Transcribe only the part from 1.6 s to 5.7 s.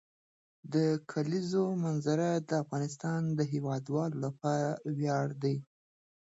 منظره د افغانستان د هیوادوالو لپاره ویاړ دی.